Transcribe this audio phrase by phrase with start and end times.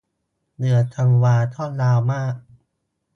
[0.59, 2.35] เดือนธันวาก็ยาวมาก